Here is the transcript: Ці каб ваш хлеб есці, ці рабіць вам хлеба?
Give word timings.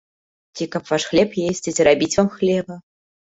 Ці 0.55 0.67
каб 0.75 0.87
ваш 0.91 1.05
хлеб 1.09 1.35
есці, 1.49 1.75
ці 1.75 1.87
рабіць 1.89 2.11
вам 2.17 2.33
хлеба? 2.39 2.81